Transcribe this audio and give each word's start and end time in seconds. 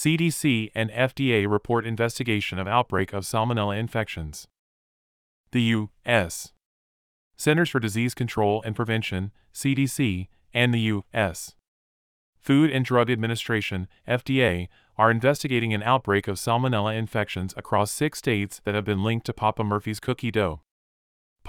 CDC 0.00 0.70
and 0.74 0.88
FDA 0.92 1.46
report 1.46 1.84
investigation 1.84 2.58
of 2.58 2.66
outbreak 2.66 3.12
of 3.12 3.24
salmonella 3.24 3.78
infections. 3.78 4.48
The 5.52 5.60
U.S. 5.60 6.54
Centers 7.36 7.68
for 7.68 7.80
Disease 7.80 8.14
Control 8.14 8.62
and 8.64 8.74
Prevention, 8.74 9.30
CDC, 9.52 10.28
and 10.54 10.72
the 10.72 10.80
U.S. 10.80 11.54
Food 12.38 12.70
and 12.70 12.82
Drug 12.82 13.10
Administration, 13.10 13.88
FDA, 14.08 14.68
are 14.96 15.10
investigating 15.10 15.74
an 15.74 15.82
outbreak 15.82 16.28
of 16.28 16.36
salmonella 16.36 16.96
infections 16.96 17.52
across 17.58 17.92
six 17.92 18.20
states 18.20 18.62
that 18.64 18.74
have 18.74 18.86
been 18.86 19.04
linked 19.04 19.26
to 19.26 19.34
Papa 19.34 19.62
Murphy's 19.62 20.00
cookie 20.00 20.30
dough. 20.30 20.62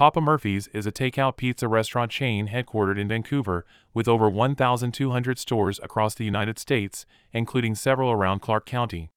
Papa 0.02 0.20
Murphy's 0.20 0.66
is 0.74 0.88
a 0.88 0.92
takeout 0.92 1.38
pizza 1.38 1.68
restaurant 1.68 2.10
chain 2.10 2.48
headquartered 2.48 2.98
in 2.98 3.08
Vancouver, 3.08 3.68
with 3.94 4.08
over 4.08 4.32
1,200 4.32 5.38
stores 5.38 5.80
across 5.84 6.16
the 6.16 6.26
United 6.26 6.58
States, 6.58 7.06
including 7.34 7.76
several 7.76 8.10
around 8.10 8.40
Clark 8.40 8.66
County. 8.66 9.12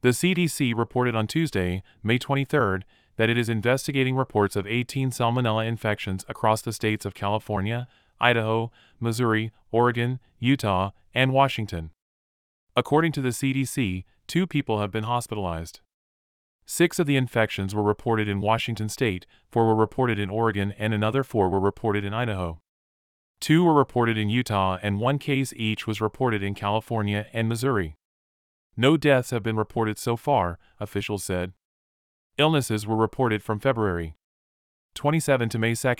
The 0.00 0.14
CDC 0.14 0.74
reported 0.74 1.14
on 1.14 1.26
Tuesday, 1.26 1.82
May 2.02 2.16
23, 2.16 2.84
that 3.16 3.28
it 3.28 3.36
is 3.36 3.50
investigating 3.50 4.16
reports 4.16 4.56
of 4.56 4.66
18 4.66 5.10
salmonella 5.10 5.66
infections 5.66 6.24
across 6.26 6.62
the 6.62 6.72
states 6.72 7.04
of 7.04 7.12
California, 7.12 7.86
Idaho, 8.18 8.72
Missouri, 8.98 9.52
Oregon, 9.70 10.20
Utah, 10.38 10.92
and 11.12 11.34
Washington. 11.34 11.90
According 12.74 13.12
to 13.12 13.20
the 13.20 13.28
CDC, 13.28 14.04
two 14.26 14.46
people 14.46 14.80
have 14.80 14.90
been 14.90 15.04
hospitalized. 15.04 15.80
Six 16.70 16.98
of 16.98 17.06
the 17.06 17.16
infections 17.16 17.74
were 17.74 17.82
reported 17.82 18.28
in 18.28 18.42
Washington 18.42 18.90
state, 18.90 19.24
four 19.50 19.66
were 19.66 19.74
reported 19.74 20.18
in 20.18 20.28
Oregon, 20.28 20.74
and 20.78 20.92
another 20.92 21.24
four 21.24 21.48
were 21.48 21.58
reported 21.58 22.04
in 22.04 22.12
Idaho. 22.12 22.60
Two 23.40 23.64
were 23.64 23.72
reported 23.72 24.18
in 24.18 24.28
Utah, 24.28 24.76
and 24.82 25.00
one 25.00 25.18
case 25.18 25.54
each 25.56 25.86
was 25.86 26.02
reported 26.02 26.42
in 26.42 26.54
California 26.54 27.26
and 27.32 27.48
Missouri. 27.48 27.96
No 28.76 28.98
deaths 28.98 29.30
have 29.30 29.42
been 29.42 29.56
reported 29.56 29.98
so 29.98 30.14
far, 30.14 30.58
officials 30.78 31.24
said. 31.24 31.54
Illnesses 32.36 32.86
were 32.86 32.96
reported 32.96 33.42
from 33.42 33.60
February 33.60 34.14
27 34.94 35.48
to 35.48 35.58
May 35.58 35.74
2. 35.74 35.94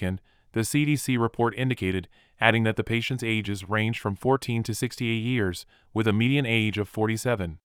The 0.53 0.61
CDC 0.61 1.19
report 1.19 1.55
indicated, 1.57 2.09
adding 2.41 2.65
that 2.65 2.77
the 2.77 2.85
patients' 2.85 3.23
ages 3.23 3.71
ranged 3.71 4.01
from 4.01 4.17
14 4.17 4.63
to 4.65 4.75
68 4.75 5.15
years, 5.15 5.65
with 5.95 6.07
a 6.07 6.13
median 6.13 6.45
age 6.45 6.77
of 6.77 6.91
47. 6.91 7.59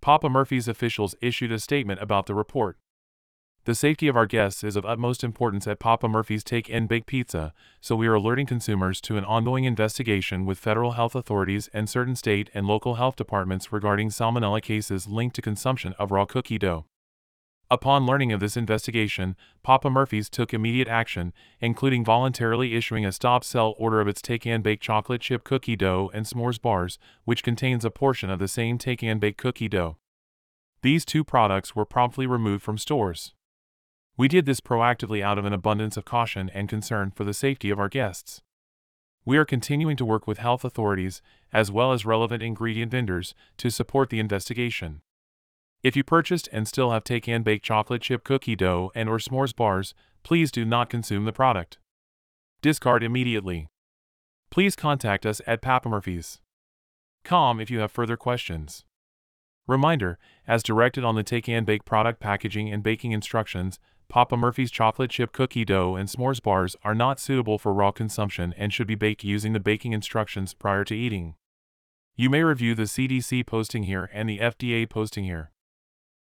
Papa 0.00 0.28
Murphy's 0.28 0.68
officials 0.68 1.14
issued 1.20 1.50
a 1.50 1.58
statement 1.58 2.00
about 2.00 2.26
the 2.26 2.34
report. 2.34 2.78
The 3.64 3.74
safety 3.74 4.08
of 4.08 4.16
our 4.16 4.24
guests 4.24 4.64
is 4.64 4.76
of 4.76 4.86
utmost 4.86 5.22
importance 5.22 5.66
at 5.66 5.80
Papa 5.80 6.08
Murphy's 6.08 6.44
Take 6.44 6.70
and 6.70 6.88
Bake 6.88 7.04
Pizza, 7.04 7.52
so 7.80 7.96
we 7.96 8.06
are 8.06 8.14
alerting 8.14 8.46
consumers 8.46 9.00
to 9.02 9.18
an 9.18 9.24
ongoing 9.24 9.64
investigation 9.64 10.46
with 10.46 10.58
federal 10.58 10.92
health 10.92 11.14
authorities 11.14 11.68
and 11.74 11.90
certain 11.90 12.16
state 12.16 12.48
and 12.54 12.66
local 12.66 12.94
health 12.94 13.16
departments 13.16 13.72
regarding 13.72 14.08
salmonella 14.08 14.62
cases 14.62 15.06
linked 15.06 15.36
to 15.36 15.42
consumption 15.42 15.92
of 15.98 16.10
raw 16.10 16.24
cookie 16.24 16.58
dough. 16.58 16.86
Upon 17.70 18.06
learning 18.06 18.32
of 18.32 18.40
this 18.40 18.56
investigation, 18.56 19.36
Papa 19.62 19.90
Murphy's 19.90 20.30
took 20.30 20.54
immediate 20.54 20.88
action, 20.88 21.34
including 21.60 22.02
voluntarily 22.02 22.74
issuing 22.74 23.04
a 23.04 23.12
stop 23.12 23.44
sell 23.44 23.74
order 23.76 24.00
of 24.00 24.08
its 24.08 24.22
Take 24.22 24.46
and 24.46 24.64
Bake 24.64 24.80
chocolate 24.80 25.20
chip 25.20 25.44
cookie 25.44 25.76
dough 25.76 26.10
and 26.14 26.24
s'mores 26.24 26.60
bars, 26.60 26.98
which 27.24 27.42
contains 27.42 27.84
a 27.84 27.90
portion 27.90 28.30
of 28.30 28.38
the 28.38 28.48
same 28.48 28.78
Take 28.78 29.02
and 29.02 29.20
Bake 29.20 29.36
cookie 29.36 29.68
dough. 29.68 29.98
These 30.80 31.04
two 31.04 31.24
products 31.24 31.76
were 31.76 31.84
promptly 31.84 32.26
removed 32.26 32.62
from 32.62 32.78
stores. 32.78 33.34
We 34.16 34.28
did 34.28 34.46
this 34.46 34.60
proactively 34.60 35.22
out 35.22 35.38
of 35.38 35.44
an 35.44 35.52
abundance 35.52 35.98
of 35.98 36.06
caution 36.06 36.50
and 36.54 36.70
concern 36.70 37.12
for 37.14 37.24
the 37.24 37.34
safety 37.34 37.68
of 37.68 37.78
our 37.78 37.90
guests. 37.90 38.40
We 39.26 39.36
are 39.36 39.44
continuing 39.44 39.96
to 39.98 40.06
work 40.06 40.26
with 40.26 40.38
health 40.38 40.64
authorities, 40.64 41.20
as 41.52 41.70
well 41.70 41.92
as 41.92 42.06
relevant 42.06 42.42
ingredient 42.42 42.90
vendors, 42.92 43.34
to 43.58 43.70
support 43.70 44.08
the 44.08 44.20
investigation. 44.20 45.02
If 45.82 45.94
you 45.94 46.02
purchased 46.02 46.48
and 46.50 46.66
still 46.66 46.90
have 46.90 47.04
take 47.04 47.28
and 47.28 47.44
bake 47.44 47.62
chocolate 47.62 48.02
chip 48.02 48.24
cookie 48.24 48.56
dough 48.56 48.90
and 48.96 49.08
or 49.08 49.18
s'mores 49.18 49.54
bars, 49.54 49.94
please 50.24 50.50
do 50.50 50.64
not 50.64 50.90
consume 50.90 51.24
the 51.24 51.32
product. 51.32 51.78
Discard 52.62 53.04
immediately. 53.04 53.68
Please 54.50 54.74
contact 54.74 55.24
us 55.24 55.40
at 55.46 55.62
Papa 55.62 55.88
Murphy's. 55.88 56.40
Com 57.22 57.60
if 57.60 57.70
you 57.70 57.78
have 57.78 57.92
further 57.92 58.16
questions. 58.16 58.84
Reminder, 59.68 60.18
as 60.48 60.62
directed 60.64 61.04
on 61.04 61.14
the 61.14 61.22
Take 61.22 61.48
and 61.48 61.66
Bake 61.66 61.84
product 61.84 62.18
packaging 62.18 62.72
and 62.72 62.82
baking 62.82 63.12
instructions, 63.12 63.78
Papa 64.08 64.36
Murphy's 64.36 64.70
chocolate 64.70 65.10
chip 65.10 65.32
cookie 65.32 65.66
dough 65.66 65.94
and 65.94 66.08
s'mores 66.08 66.42
bars 66.42 66.74
are 66.82 66.94
not 66.94 67.20
suitable 67.20 67.58
for 67.58 67.72
raw 67.72 67.92
consumption 67.92 68.54
and 68.56 68.72
should 68.72 68.86
be 68.86 68.94
baked 68.94 69.22
using 69.22 69.52
the 69.52 69.60
baking 69.60 69.92
instructions 69.92 70.54
prior 70.54 70.84
to 70.84 70.96
eating. 70.96 71.34
You 72.16 72.30
may 72.30 72.42
review 72.42 72.74
the 72.74 72.84
CDC 72.84 73.46
posting 73.46 73.84
here 73.84 74.10
and 74.12 74.28
the 74.28 74.38
FDA 74.38 74.88
posting 74.88 75.24
here. 75.24 75.52